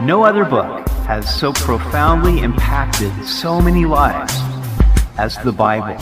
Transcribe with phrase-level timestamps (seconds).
[0.00, 4.32] No other book has so profoundly impacted so many lives
[5.18, 5.96] as the Bible.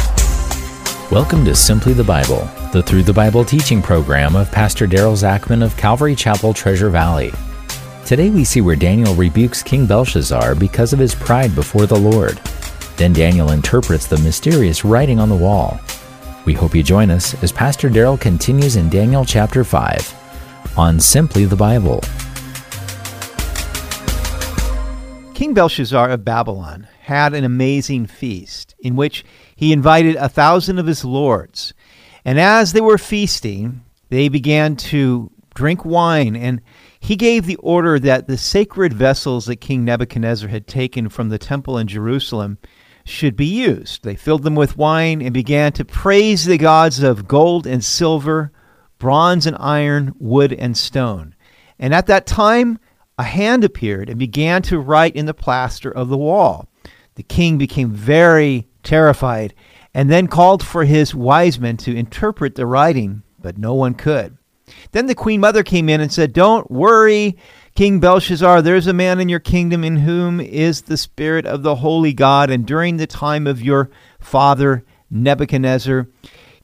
[1.11, 5.65] Welcome to Simply the Bible, the Through the Bible teaching program of Pastor Daryl Zachman
[5.65, 7.33] of Calvary Chapel, Treasure Valley.
[8.07, 12.37] Today we see where Daniel rebukes King Belshazzar because of his pride before the Lord.
[12.97, 15.81] Then Daniel interprets the mysterious writing on the wall.
[16.47, 21.45] We hope you join us as Pastor Daryl continues in Daniel chapter 5 on Simply
[21.45, 22.01] the Bible.
[25.35, 29.23] King Belshazzar of Babylon had an amazing feast in which
[29.55, 31.75] he invited a thousand of his lords.
[32.25, 36.63] And as they were feasting, they began to drink wine, and
[36.99, 41.39] he gave the order that the sacred vessels that King Nebuchadnezzar had taken from the
[41.39, 42.57] temple in Jerusalem
[43.11, 44.03] should be used.
[44.05, 48.53] They filled them with wine and began to praise the gods of gold and silver,
[48.99, 51.35] bronze and iron, wood and stone.
[51.79, 52.79] And at that time,
[53.19, 56.69] a hand appeared and began to write in the plaster of the wall.
[57.17, 59.55] The king became very terrified
[59.93, 64.37] and then called for his wise men to interpret the writing, but no one could.
[64.93, 67.37] Then the queen mother came in and said, Don't worry,
[67.75, 71.77] King Belshazzar, there's a man in your kingdom in whom is the spirit of the
[71.77, 76.07] holy God, and during the time of your father Nebuchadnezzar,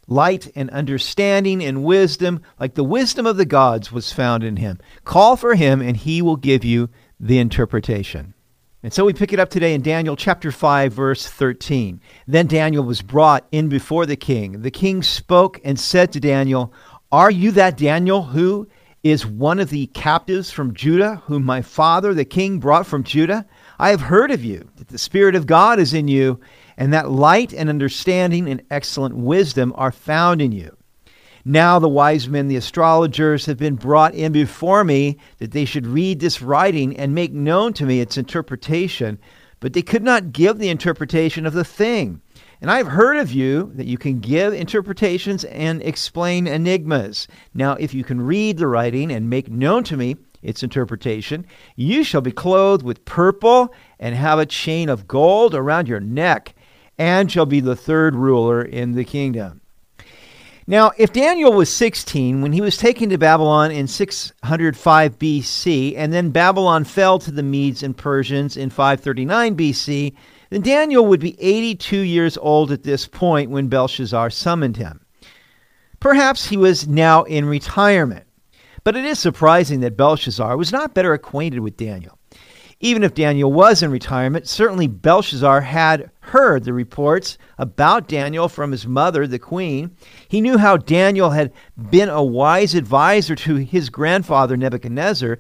[0.09, 4.79] Light and understanding and wisdom, like the wisdom of the gods, was found in him.
[5.03, 8.33] Call for him, and he will give you the interpretation.
[8.85, 12.01] And so we pick it up today in Daniel chapter 5, verse 13.
[12.29, 14.63] Then Daniel was brought in before the king.
[14.63, 16.73] The king spoke and said to Daniel,
[17.11, 18.69] Are you that Daniel who
[19.11, 23.47] is one of the captives from Judah, whom my father the king brought from Judah?
[23.79, 26.41] I have heard of you, that the Spirit of God is in you
[26.77, 30.77] and that light and understanding and excellent wisdom are found in you.
[31.45, 35.87] Now the wise men, the astrologers, have been brought in before me that they should
[35.87, 39.19] read this writing and make known to me its interpretation,
[39.61, 42.21] but they could not give the interpretation of the thing.
[42.61, 47.29] And I have heard of you that you can give interpretations and explain enigmas.
[47.53, 52.03] Now, if you can read the writing and make known to me its interpretation, you
[52.03, 56.55] shall be clothed with purple and have a chain of gold around your neck
[56.99, 59.61] and shall be the third ruler in the kingdom.
[60.69, 66.13] Now, if Daniel was 16 when he was taken to Babylon in 605 BC, and
[66.13, 70.15] then Babylon fell to the Medes and Persians in 539 BC,
[70.51, 75.05] then Daniel would be 82 years old at this point when Belshazzar summoned him.
[76.01, 78.27] Perhaps he was now in retirement.
[78.85, 82.19] But it is surprising that Belshazzar was not better acquainted with Daniel.
[82.79, 88.71] Even if Daniel was in retirement, certainly Belshazzar had heard the reports about Daniel from
[88.71, 89.97] his mother, the queen.
[90.29, 91.53] He knew how Daniel had
[91.91, 95.39] been a wise advisor to his grandfather Nebuchadnezzar,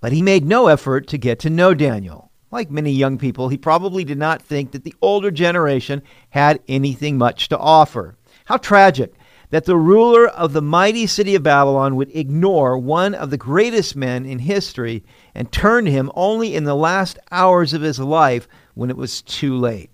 [0.00, 2.31] but he made no effort to get to know Daniel.
[2.52, 7.16] Like many young people, he probably did not think that the older generation had anything
[7.16, 8.14] much to offer.
[8.44, 9.14] How tragic
[9.48, 13.96] that the ruler of the mighty city of Babylon would ignore one of the greatest
[13.96, 15.02] men in history
[15.34, 19.22] and turn to him only in the last hours of his life when it was
[19.22, 19.88] too late.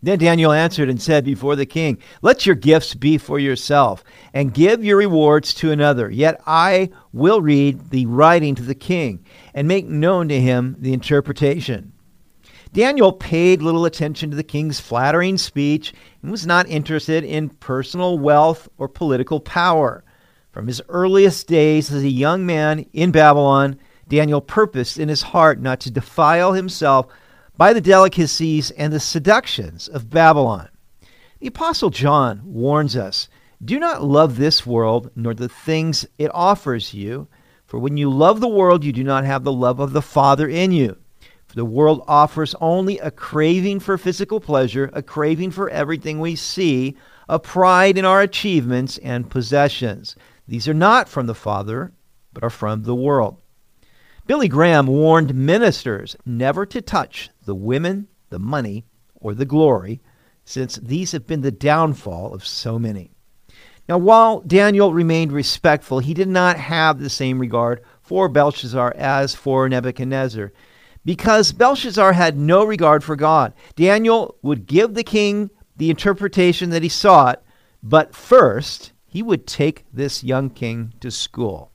[0.00, 4.54] Then Daniel answered and said before the king, Let your gifts be for yourself, and
[4.54, 6.08] give your rewards to another.
[6.08, 10.92] Yet I will read the writing to the king, and make known to him the
[10.92, 11.92] interpretation.
[12.72, 18.18] Daniel paid little attention to the king's flattering speech and was not interested in personal
[18.18, 20.04] wealth or political power.
[20.52, 25.60] From his earliest days as a young man in Babylon, Daniel purposed in his heart
[25.60, 27.06] not to defile himself
[27.58, 30.68] by the delicacies and the seductions of Babylon.
[31.40, 33.28] The Apostle John warns us
[33.62, 37.26] do not love this world nor the things it offers you,
[37.66, 40.48] for when you love the world, you do not have the love of the Father
[40.48, 40.96] in you.
[41.48, 46.36] For the world offers only a craving for physical pleasure, a craving for everything we
[46.36, 46.96] see,
[47.28, 50.14] a pride in our achievements and possessions.
[50.46, 51.92] These are not from the Father,
[52.32, 53.38] but are from the world.
[54.28, 58.84] Billy Graham warned ministers never to touch the women, the money,
[59.14, 60.02] or the glory,
[60.44, 63.10] since these have been the downfall of so many.
[63.88, 69.34] Now, while Daniel remained respectful, he did not have the same regard for Belshazzar as
[69.34, 70.52] for Nebuchadnezzar
[71.06, 73.54] because Belshazzar had no regard for God.
[73.76, 75.48] Daniel would give the king
[75.78, 77.42] the interpretation that he sought,
[77.82, 81.72] but first he would take this young king to school.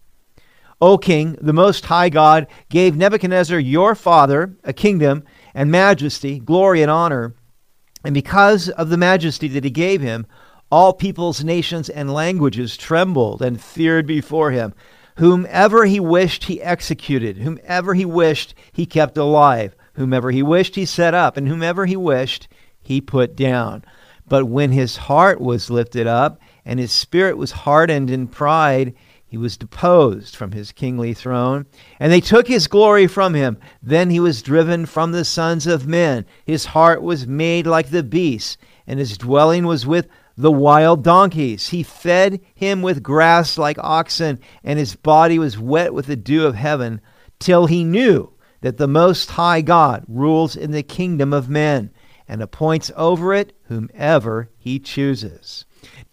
[0.80, 6.82] O king, the most high God gave Nebuchadnezzar your father a kingdom and majesty, glory
[6.82, 7.36] and honor.
[8.04, 10.26] And because of the majesty that he gave him,
[10.72, 14.74] All peoples, nations, and languages trembled and feared before him.
[15.18, 17.38] Whomever he wished, he executed.
[17.38, 19.76] Whomever he wished, he kept alive.
[19.94, 21.38] Whomever he wished, he set up.
[21.38, 22.48] And whomever he wished,
[22.82, 23.86] he put down.
[24.28, 28.96] But when his heart was lifted up, and his spirit was hardened in pride,
[29.34, 31.66] he was deposed from his kingly throne,
[32.00, 33.58] and they took his glory from him.
[33.82, 36.28] Then he was driven from the sons of men.
[36.46, 40.08] His heart was made like the beasts, and his dwelling was with
[40.38, 41.70] the wild donkeys.
[41.70, 46.46] He fed him with grass like oxen, and his body was wet with the dew
[46.46, 47.02] of heaven,
[47.40, 51.90] till he knew that the Most High God rules in the kingdom of men,
[52.28, 55.66] and appoints over it whomever he chooses.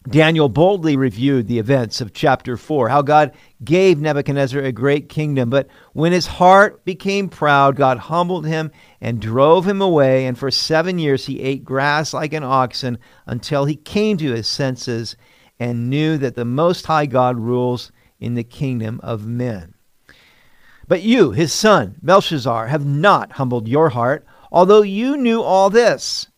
[0.08, 3.32] Daniel boldly reviewed the events of chapter 4, how God
[3.62, 5.50] gave Nebuchadnezzar a great kingdom.
[5.50, 8.70] But when his heart became proud, God humbled him
[9.00, 10.26] and drove him away.
[10.26, 14.48] And for seven years he ate grass like an oxen until he came to his
[14.48, 15.16] senses
[15.58, 19.74] and knew that the Most High God rules in the kingdom of men.
[20.88, 26.29] But you, his son, Belshazzar, have not humbled your heart, although you knew all this.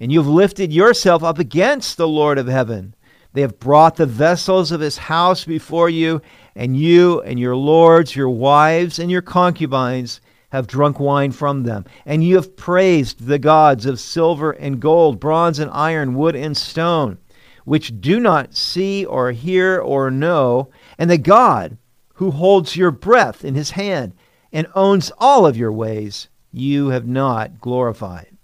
[0.00, 2.94] And you have lifted yourself up against the Lord of heaven.
[3.34, 6.22] They have brought the vessels of his house before you,
[6.56, 10.20] and you and your lords, your wives, and your concubines
[10.50, 11.84] have drunk wine from them.
[12.04, 16.56] And you have praised the gods of silver and gold, bronze and iron, wood and
[16.56, 17.18] stone,
[17.64, 21.76] which do not see or hear or know, and the God
[22.14, 24.12] who holds your breath in his hand
[24.52, 28.36] and owns all of your ways, you have not glorified.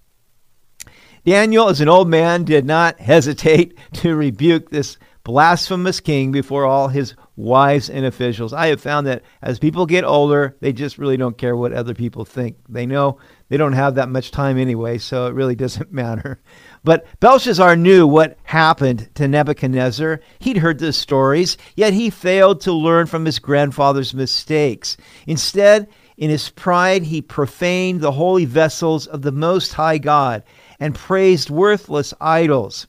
[1.26, 6.86] Daniel, as an old man, did not hesitate to rebuke this blasphemous king before all
[6.86, 8.52] his wives and officials.
[8.52, 11.94] I have found that as people get older, they just really don't care what other
[11.94, 12.58] people think.
[12.68, 13.18] They know
[13.48, 16.40] they don't have that much time anyway, so it really doesn't matter.
[16.84, 20.20] But Belshazzar knew what happened to Nebuchadnezzar.
[20.38, 24.96] He'd heard the stories, yet he failed to learn from his grandfather's mistakes.
[25.26, 30.44] Instead, in his pride, he profaned the holy vessels of the Most High God
[30.78, 32.86] and praised worthless idols.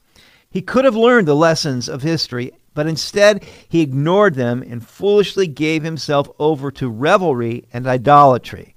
[0.49, 5.47] He could have learned the lessons of history, but instead he ignored them and foolishly
[5.47, 8.75] gave himself over to revelry and idolatry.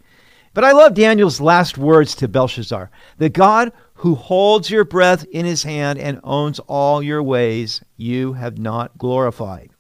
[0.53, 5.45] But I love Daniel's last words to Belshazzar The God who holds your breath in
[5.45, 9.71] his hand and owns all your ways, you have not glorified.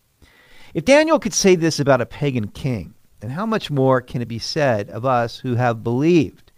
[0.74, 4.28] If Daniel could say this about a pagan king, then how much more can it
[4.28, 6.49] be said of us who have believed?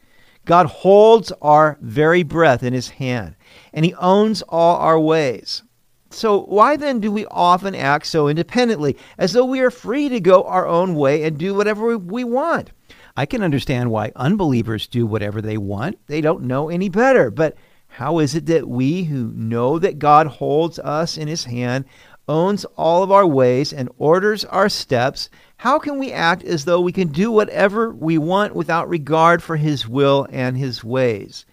[0.45, 3.37] God holds our very breath in his hand,
[3.73, 5.63] and he owns all our ways.
[6.11, 10.21] So, why then do we often act so independently, as though we are free to
[10.21, 12.71] go our own way and do whatever we want?
[13.17, 15.99] I can understand why unbelievers do whatever they want.
[16.07, 17.31] They don't know any better.
[17.31, 17.57] But
[17.89, 21.85] how is it that we who know that God holds us in his hand,
[22.27, 25.29] owns all of our ways, and orders our steps,
[25.63, 29.55] how can we act as though we can do whatever we want without regard for
[29.55, 31.47] His will and His ways?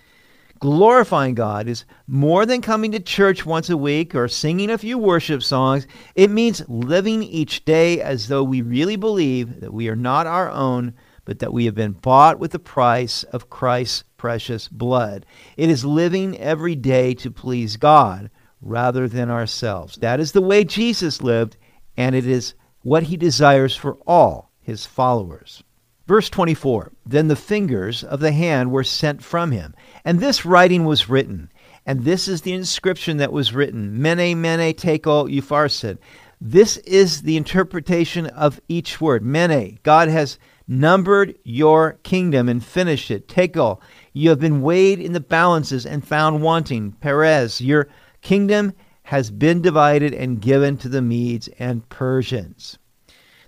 [0.57, 4.97] Glorifying God is more than coming to church once a week or singing a few
[4.97, 5.85] worship songs.
[6.15, 10.50] It means living each day as though we really believe that we are not our
[10.50, 15.23] own, but that we have been bought with the price of Christ's precious blood.
[15.56, 19.97] It is living every day to please God rather than ourselves.
[19.97, 21.57] That is the way Jesus lived,
[21.95, 25.64] and it is what he desires for all his followers.
[26.07, 30.86] Verse 24 Then the fingers of the hand were sent from him, and this writing
[30.86, 31.52] was written.
[31.86, 35.98] And this is the inscription that was written Mene, Mene, Tekel, Upharsin.
[36.42, 39.24] This is the interpretation of each word.
[39.24, 43.28] Mene, God has numbered your kingdom and finished it.
[43.28, 43.81] Tekel,
[44.14, 46.92] you have been weighed in the balances and found wanting.
[46.94, 47.88] Peres, your
[48.21, 48.74] kingdom
[49.09, 52.78] has been divided and given to the Medes and Persians.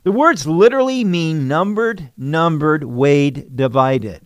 [0.02, 4.24] The words literally mean numbered, numbered, weighed, divided.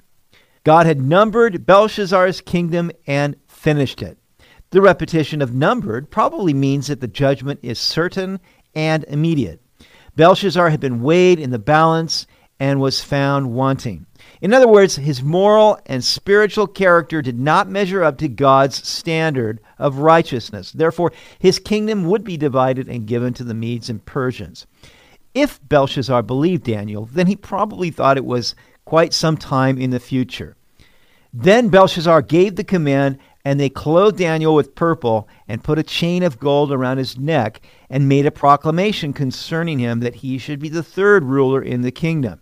[0.63, 4.17] God had numbered Belshazzar's kingdom and finished it.
[4.69, 8.39] The repetition of numbered probably means that the judgment is certain
[8.73, 9.61] and immediate.
[10.15, 12.27] Belshazzar had been weighed in the balance
[12.61, 14.05] and was found wanting.
[14.45, 19.59] In other words, his moral and spiritual character did not measure up to God's standard
[19.79, 20.71] of righteousness.
[20.71, 24.67] Therefore, his kingdom would be divided and given to the Medes and Persians.
[25.33, 28.53] If Belshazzar believed Daniel, then he probably thought it was
[28.85, 30.55] quite some time in the future.
[31.33, 36.21] Then Belshazzar gave the command, and they clothed Daniel with purple and put a chain
[36.21, 40.69] of gold around his neck and made a proclamation concerning him that he should be
[40.69, 42.41] the third ruler in the kingdom.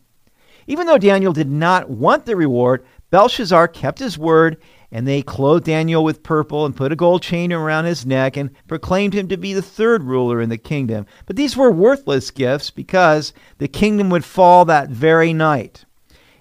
[0.68, 4.58] Even though Daniel did not want the reward, Belshazzar kept his word
[4.94, 8.52] and they clothed Daniel with purple and put a gold chain around his neck and
[8.68, 11.08] proclaimed him to be the third ruler in the kingdom.
[11.26, 15.84] But these were worthless gifts because the kingdom would fall that very night.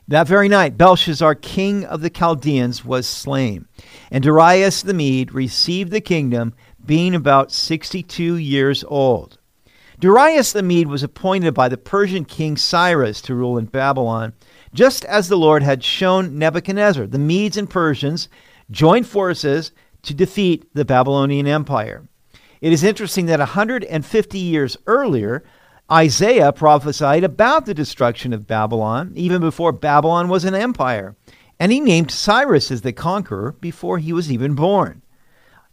[0.07, 3.67] That very night, Belshazzar, king of the Chaldeans, was slain,
[4.11, 6.53] and Darius the Mede received the kingdom,
[6.85, 9.39] being about 62 years old.
[10.03, 14.33] Darius the Mede was appointed by the Persian king Cyrus to rule in Babylon,
[14.75, 17.07] just as the Lord had shown Nebuchadnezzar.
[17.07, 18.29] The Medes and Persians
[18.69, 19.71] joined forces
[20.03, 22.09] to defeat the Babylonian Empire.
[22.61, 25.45] It is interesting that 150 years earlier,
[25.89, 31.15] Isaiah prophesied about the destruction of Babylon, even before Babylon was an empire.
[31.61, 35.02] And he named Cyrus as the conqueror before he was even born.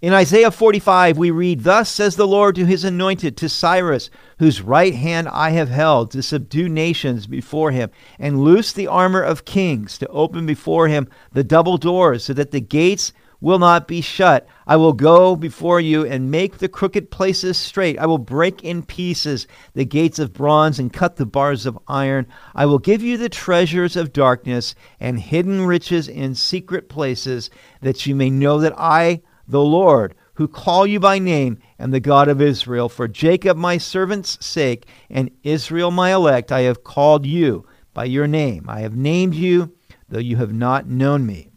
[0.01, 4.62] In Isaiah 45, we read, Thus says the Lord to his anointed, to Cyrus, whose
[4.62, 9.44] right hand I have held, to subdue nations before him, and loose the armor of
[9.44, 14.00] kings, to open before him the double doors, so that the gates will not be
[14.00, 14.48] shut.
[14.65, 18.00] I will go before you and make the crooked places straight.
[18.00, 22.25] I will break in pieces the gates of bronze and cut the bars of iron.
[22.56, 27.50] I will give you the treasures of darkness and hidden riches in secret places,
[27.82, 32.00] that you may know that I, the Lord, who call you by name, and the
[32.00, 32.88] God of Israel.
[32.88, 38.27] For Jacob my servant's sake, and Israel my elect, I have called you by your
[38.27, 38.65] name.
[38.70, 39.74] I have named you,
[40.08, 41.50] though you have not known me.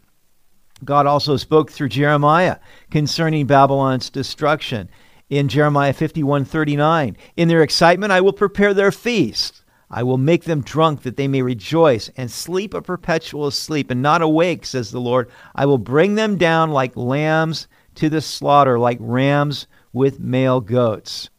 [0.84, 2.56] God also spoke through Jeremiah
[2.90, 4.88] concerning Babylon's destruction.
[5.30, 9.62] In Jeremiah 51:39, in their excitement I will prepare their feast.
[9.90, 14.00] I will make them drunk that they may rejoice and sleep a perpetual sleep and
[14.00, 15.30] not awake, says the Lord.
[15.54, 21.30] I will bring them down like lambs to the slaughter like rams with male goats.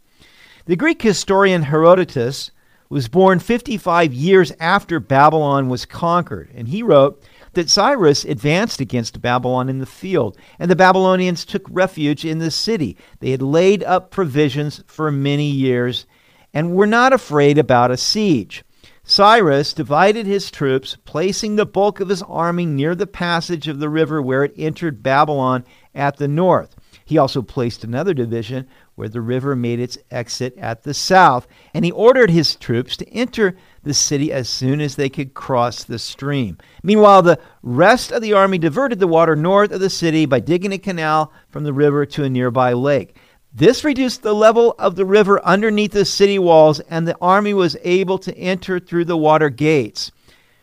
[0.65, 2.51] The Greek historian Herodotus
[2.89, 9.21] was born 55 years after Babylon was conquered, and he wrote that Cyrus advanced against
[9.21, 12.95] Babylon in the field, and the Babylonians took refuge in the city.
[13.19, 16.05] They had laid up provisions for many years
[16.53, 18.63] and were not afraid about a siege.
[19.03, 23.89] Cyrus divided his troops, placing the bulk of his army near the passage of the
[23.89, 26.75] river where it entered Babylon at the north.
[27.05, 31.83] He also placed another division where the river made its exit at the south, and
[31.83, 35.99] he ordered his troops to enter the city as soon as they could cross the
[35.99, 36.57] stream.
[36.83, 40.71] Meanwhile, the rest of the army diverted the water north of the city by digging
[40.71, 43.17] a canal from the river to a nearby lake.
[43.53, 47.77] This reduced the level of the river underneath the city walls, and the army was
[47.83, 50.11] able to enter through the water gates.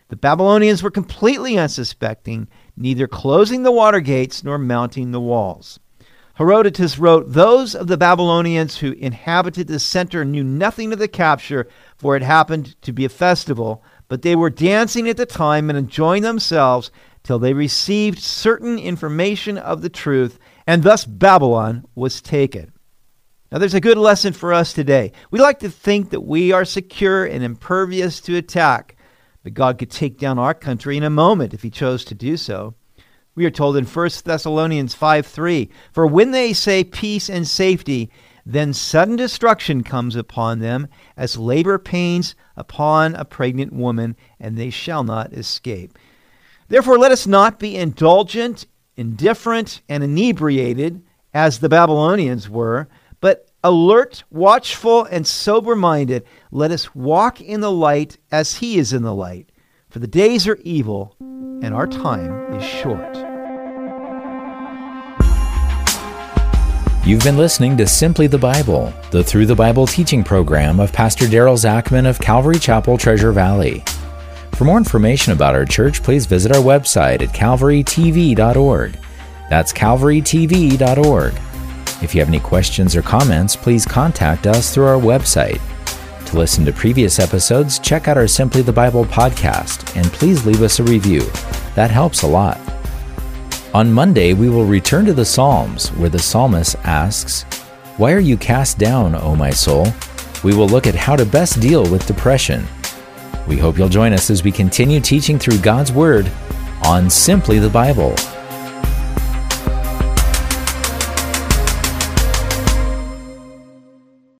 [0.09, 5.79] The Babylonians were completely unsuspecting neither closing the water gates nor mounting the walls.
[6.35, 11.67] Herodotus wrote, Those of the Babylonians who inhabited the center knew nothing of the capture,
[11.97, 15.77] for it happened to be a festival, but they were dancing at the time and
[15.77, 16.89] enjoying themselves
[17.23, 22.71] till they received certain information of the truth, and thus Babylon was taken.
[23.51, 25.11] Now, there's a good lesson for us today.
[25.29, 28.95] We like to think that we are secure and impervious to attack.
[29.43, 32.37] But God could take down our country in a moment if he chose to do
[32.37, 32.75] so.
[33.33, 38.11] We are told in 1 Thessalonians 5 3, For when they say peace and safety,
[38.45, 44.69] then sudden destruction comes upon them, as labor pains upon a pregnant woman, and they
[44.69, 45.97] shall not escape.
[46.67, 48.65] Therefore, let us not be indulgent,
[48.97, 51.01] indifferent, and inebriated,
[51.33, 52.87] as the Babylonians were,
[53.21, 58.93] but alert, watchful, and sober minded, let us walk in the light as he is
[58.93, 59.51] in the light.
[59.89, 63.17] For the days are evil, and our time is short.
[67.03, 71.25] You've been listening to Simply the Bible, the Through the Bible teaching program of Pastor
[71.25, 73.83] Daryl Zachman of Calvary Chapel, Treasure Valley.
[74.53, 78.97] For more information about our church, please visit our website at calvarytv.org.
[79.49, 81.50] That's calvarytv.org.
[82.01, 85.61] If you have any questions or comments, please contact us through our website.
[86.27, 90.61] To listen to previous episodes, check out our Simply the Bible podcast and please leave
[90.61, 91.21] us a review.
[91.75, 92.59] That helps a lot.
[93.73, 97.43] On Monday, we will return to the Psalms, where the psalmist asks,
[97.97, 99.87] Why are you cast down, O my soul?
[100.43, 102.65] We will look at how to best deal with depression.
[103.47, 106.31] We hope you'll join us as we continue teaching through God's Word
[106.83, 108.15] on Simply the Bible.